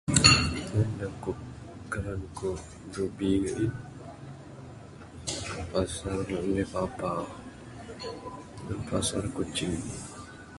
[0.73, 1.31] Nehen da ku,
[1.91, 2.47] karan ku
[2.89, 3.73] birubi gain
[5.71, 6.17] pasar
[6.55, 7.11] Lepapa
[8.63, 9.77] ngan pasar Kuching.